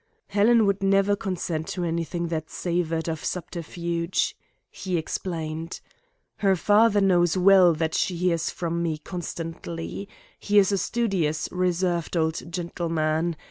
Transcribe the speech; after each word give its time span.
"Helen 0.29 0.65
would 0.65 0.81
never 0.81 1.15
consent 1.15 1.67
to 1.67 1.83
anything 1.83 2.29
that 2.29 2.49
savoured 2.49 3.07
of 3.07 3.23
subterfuge," 3.23 4.35
he 4.71 4.97
explained. 4.97 5.79
"Her 6.37 6.55
father 6.55 6.99
knows 7.01 7.37
well 7.37 7.75
that 7.75 7.93
she 7.93 8.15
hears 8.17 8.49
from 8.49 8.81
me 8.81 8.97
constantly. 8.97 10.09
He 10.39 10.57
is 10.57 10.71
a 10.71 10.79
studious, 10.79 11.47
reserved 11.51 12.17
old 12.17 12.51
gentleman. 12.51 13.35